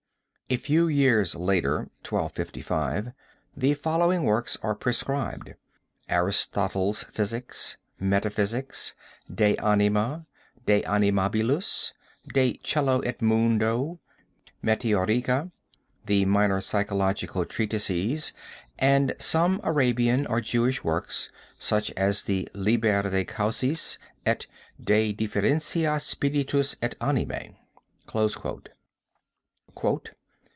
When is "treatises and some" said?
17.45-19.61